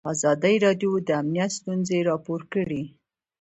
ازادي 0.13 0.55
راډیو 0.65 0.91
د 1.07 1.09
امنیت 1.21 1.51
ستونزې 1.59 1.99
راپور 2.09 2.41
کړي. 2.53 2.83